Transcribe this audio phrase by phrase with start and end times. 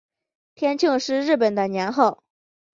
[0.55, 2.23] 天庆是日本的年号。